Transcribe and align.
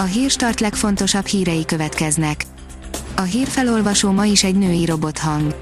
A 0.00 0.04
hírstart 0.04 0.60
legfontosabb 0.60 1.26
hírei 1.26 1.64
következnek. 1.64 2.44
A 3.16 3.22
hírfelolvasó 3.22 4.10
ma 4.10 4.24
is 4.24 4.44
egy 4.44 4.54
női 4.54 4.84
robothang. 4.84 5.56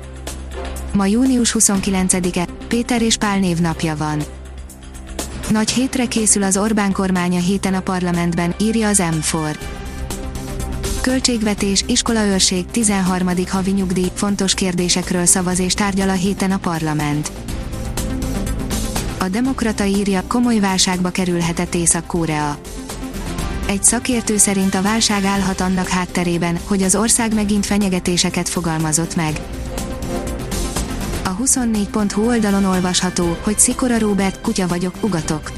Ma 0.92 1.06
június 1.06 1.56
29-e, 1.58 2.46
Péter 2.68 3.02
és 3.02 3.16
Pál 3.16 3.38
névnapja 3.38 3.96
van. 3.96 4.22
Nagy 5.50 5.70
hétre 5.70 6.06
készül 6.06 6.42
az 6.42 6.56
Orbán 6.56 6.92
kormánya 6.92 7.40
héten 7.40 7.74
a 7.74 7.80
parlamentben, 7.80 8.54
írja 8.60 8.88
az 8.88 9.02
M4. 9.02 9.56
Költségvetés, 11.00 11.84
iskolaőrség, 11.86 12.66
13. 12.70 13.28
havi 13.48 13.70
nyugdíj, 13.70 14.10
fontos 14.14 14.54
kérdésekről 14.54 15.26
szavaz 15.26 15.58
és 15.58 15.74
tárgyal 15.74 16.08
a 16.08 16.12
héten 16.12 16.50
a 16.50 16.58
parlament. 16.58 17.32
A 19.18 19.28
Demokrata 19.28 19.84
írja, 19.84 20.22
komoly 20.26 20.58
válságba 20.58 21.10
kerülhetett 21.10 21.74
Észak-Korea. 21.74 22.58
Egy 23.66 23.84
szakértő 23.84 24.36
szerint 24.36 24.74
a 24.74 24.82
válság 24.82 25.24
állhat 25.24 25.60
annak 25.60 25.88
hátterében, 25.88 26.58
hogy 26.64 26.82
az 26.82 26.96
ország 26.96 27.34
megint 27.34 27.66
fenyegetéseket 27.66 28.48
fogalmazott 28.48 29.16
meg. 29.16 29.40
A 31.24 31.36
24.hu 31.36 32.26
oldalon 32.26 32.64
olvasható, 32.64 33.36
hogy 33.42 33.58
Szikora 33.58 33.98
Róbert, 33.98 34.40
kutya 34.40 34.66
vagyok, 34.66 34.94
ugatok. 35.00 35.50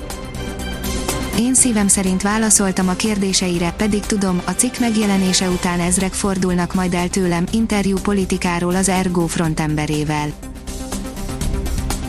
Én 1.38 1.54
szívem 1.54 1.88
szerint 1.88 2.22
válaszoltam 2.22 2.88
a 2.88 2.94
kérdéseire, 2.94 3.72
pedig 3.76 4.00
tudom, 4.00 4.42
a 4.44 4.50
cikk 4.50 4.78
megjelenése 4.78 5.48
után 5.48 5.80
ezrek 5.80 6.12
fordulnak 6.12 6.74
majd 6.74 6.94
el 6.94 7.08
tőlem, 7.08 7.44
interjú 7.52 7.96
politikáról 8.02 8.74
az 8.74 8.88
Ergo 8.88 9.26
frontemberével. 9.26 10.32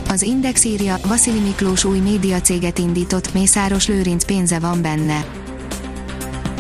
Az 0.10 0.22
Index 0.22 0.64
írja, 0.64 0.98
Vasili 1.06 1.40
Miklós 1.40 1.84
új 1.84 2.00
médiacéget 2.00 2.78
indított, 2.78 3.34
Mészáros 3.34 3.88
Lőrinc 3.88 4.26
pénze 4.26 4.60
van 4.60 4.82
benne. 4.82 5.26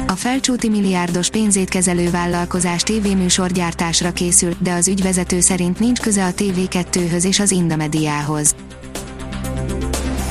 A 0.10 0.16
felcsúti 0.16 0.70
milliárdos 0.70 1.30
pénzét 1.30 1.70
kezelő 1.70 2.10
vállalkozás 2.10 2.84
tévéműsorgyártásra 2.84 4.12
készül, 4.12 4.54
de 4.60 4.74
az 4.74 4.88
ügyvezető 4.88 5.40
szerint 5.40 5.80
nincs 5.80 6.00
köze 6.00 6.26
a 6.26 6.32
TV2-höz 6.32 7.24
és 7.26 7.40
az 7.40 7.52
Indamediához. 7.52 8.56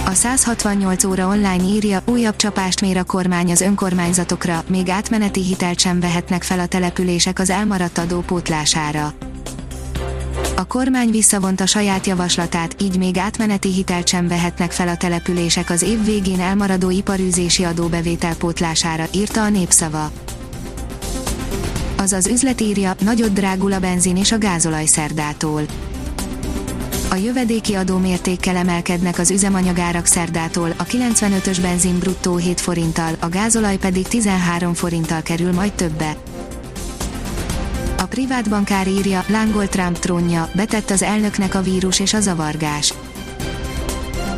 A 0.07 0.13
168 0.13 1.05
óra 1.05 1.27
online 1.27 1.65
írja, 1.65 2.03
újabb 2.05 2.37
csapást 2.37 2.81
mér 2.81 2.97
a 2.97 3.05
kormány 3.05 3.51
az 3.51 3.61
önkormányzatokra, 3.61 4.65
még 4.69 4.89
átmeneti 4.89 5.43
hitelt 5.43 5.79
sem 5.79 6.01
vehetnek 6.01 6.43
fel 6.43 6.59
a 6.59 6.67
települések 6.67 7.39
az 7.39 7.51
elmaradt 7.51 7.99
adó 7.99 8.21
pótlására. 8.21 9.15
A 10.59 10.67
kormány 10.67 11.11
visszavonta 11.11 11.67
saját 11.67 12.07
javaslatát, 12.07 12.83
így 12.83 12.99
még 12.99 13.19
átmeneti 13.19 13.73
hitelt 13.73 14.09
sem 14.09 14.29
vehetnek 14.29 14.73
fel 14.73 14.89
a 14.89 14.97
települések 14.97 15.71
az 15.71 15.83
év 15.83 16.05
végén 16.05 16.41
elmaradó 16.41 16.91
iparűzési 16.91 17.65
adóbevétel 17.65 18.37
pótlására, 18.37 19.07
írta 19.15 19.43
a 19.43 19.49
népszava. 19.49 20.11
Azaz 21.97 22.27
üzlet 22.27 22.61
írja, 22.61 22.95
nagyot 23.01 23.33
drágul 23.33 23.73
a 23.73 23.79
benzin 23.79 24.17
és 24.17 24.33
a 24.33 24.39
gázolaj 24.39 24.87
szerdától. 24.87 25.63
A 27.11 27.15
jövedéki 27.15 27.75
adó 27.75 27.99
mértékkel 27.99 28.57
emelkednek 28.57 29.19
az 29.19 29.31
üzemanyagárak 29.31 30.07
szerdától, 30.07 30.75
a 30.77 30.85
95-ös 30.85 31.59
benzin 31.63 31.99
bruttó 31.99 32.37
7 32.37 32.61
forinttal, 32.61 33.15
a 33.21 33.29
gázolaj 33.29 33.77
pedig 33.77 34.09
13 34.09 34.75
forinttal 34.75 35.23
kerül 35.23 35.53
majd 35.53 35.73
többe. 35.73 36.17
A 38.19 38.21
privát 38.21 38.49
bankár 38.49 38.89
írja, 38.89 39.25
lángol 39.29 39.69
Trump 39.69 39.99
trónja, 39.99 40.51
betett 40.55 40.91
az 40.91 41.03
elnöknek 41.03 41.55
a 41.55 41.63
vírus 41.63 42.01
és 42.01 42.15
a 42.15 42.21
zavargás. 42.21 42.95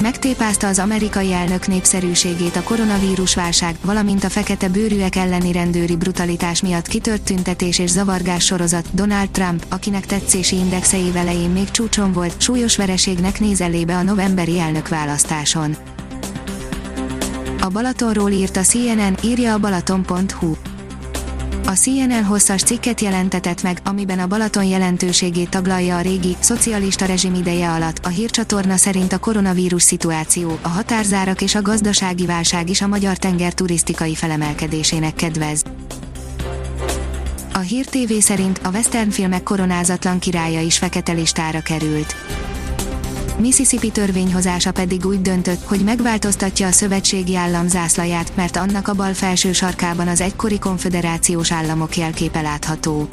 Megtépázta 0.00 0.66
az 0.66 0.78
amerikai 0.78 1.32
elnök 1.32 1.66
népszerűségét 1.66 2.56
a 2.56 2.62
koronavírus 2.62 3.34
válság, 3.34 3.76
valamint 3.84 4.24
a 4.24 4.28
fekete 4.28 4.68
bőrűek 4.68 5.16
elleni 5.16 5.52
rendőri 5.52 5.96
brutalitás 5.96 6.62
miatt 6.62 6.86
kitört 6.86 7.22
tüntetés 7.22 7.78
és 7.78 7.90
zavargás 7.90 8.44
sorozat. 8.44 8.94
Donald 8.94 9.30
Trump, 9.30 9.64
akinek 9.68 10.06
tetszési 10.06 10.56
indexei 10.56 11.10
elején 11.14 11.50
még 11.50 11.70
csúcson 11.70 12.12
volt, 12.12 12.40
súlyos 12.40 12.76
vereségnek 12.76 13.40
néz 13.40 13.60
elébe 13.60 13.96
a 13.96 14.02
novemberi 14.02 14.58
elnökválasztáson. 14.58 15.76
A 17.60 17.68
Balatonról 17.68 18.30
írt 18.30 18.56
a 18.56 18.62
CNN, 18.62 19.14
írja 19.22 19.52
a 19.52 19.58
balaton.hu. 19.58 20.69
A 21.70 21.76
CNN 21.76 22.24
hosszas 22.24 22.62
cikket 22.62 23.00
jelentetett 23.00 23.62
meg, 23.62 23.78
amiben 23.84 24.18
a 24.18 24.26
Balaton 24.26 24.64
jelentőségét 24.64 25.50
taglalja 25.50 25.96
a 25.96 26.00
régi, 26.00 26.36
szocialista 26.40 27.04
rezsim 27.04 27.34
ideje 27.34 27.70
alatt. 27.70 28.04
A 28.04 28.08
hírcsatorna 28.08 28.76
szerint 28.76 29.12
a 29.12 29.18
koronavírus 29.18 29.82
szituáció, 29.82 30.58
a 30.62 30.68
határzárak 30.68 31.42
és 31.42 31.54
a 31.54 31.62
gazdasági 31.62 32.26
válság 32.26 32.68
is 32.68 32.80
a 32.80 32.86
magyar 32.86 33.16
tenger 33.16 33.52
turisztikai 33.52 34.14
felemelkedésének 34.14 35.14
kedvez. 35.14 35.62
A 37.52 37.58
Hír 37.58 37.86
TV 37.86 38.12
szerint 38.18 38.60
a 38.62 38.68
western 38.68 39.10
filmek 39.10 39.42
koronázatlan 39.42 40.18
királya 40.18 40.60
is 40.60 40.78
fekete 40.78 41.12
listára 41.12 41.60
került. 41.60 42.14
Mississippi 43.40 43.90
törvényhozása 43.90 44.72
pedig 44.72 45.06
úgy 45.06 45.20
döntött, 45.20 45.64
hogy 45.64 45.80
megváltoztatja 45.80 46.66
a 46.66 46.72
szövetségi 46.72 47.36
állam 47.36 47.68
zászlaját, 47.68 48.32
mert 48.36 48.56
annak 48.56 48.88
a 48.88 48.94
bal 48.94 49.14
felső 49.14 49.52
sarkában 49.52 50.08
az 50.08 50.20
egykori 50.20 50.58
konföderációs 50.58 51.52
államok 51.52 51.96
jelképe 51.96 52.40
látható. 52.40 53.08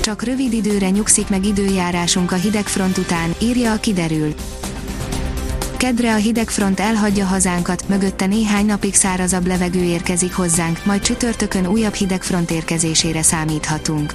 Csak 0.00 0.22
rövid 0.22 0.52
időre 0.52 0.90
nyugszik 0.90 1.28
meg 1.28 1.44
időjárásunk 1.44 2.32
a 2.32 2.34
hidegfront 2.34 2.98
után, 2.98 3.34
írja 3.38 3.72
a 3.72 3.80
kiderül. 3.80 4.34
Kedre 5.76 6.12
a 6.12 6.16
hidegfront 6.16 6.80
elhagyja 6.80 7.24
hazánkat, 7.24 7.88
mögötte 7.88 8.26
néhány 8.26 8.66
napig 8.66 8.94
szárazabb 8.94 9.46
levegő 9.46 9.82
érkezik 9.82 10.34
hozzánk, 10.34 10.84
majd 10.84 11.02
csütörtökön 11.02 11.66
újabb 11.66 11.94
hidegfront 11.94 12.50
érkezésére 12.50 13.22
számíthatunk. 13.22 14.14